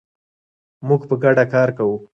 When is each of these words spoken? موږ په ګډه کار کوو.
موږ 0.87 1.01
په 1.09 1.15
ګډه 1.23 1.43
کار 1.53 1.69
کوو. 1.77 1.97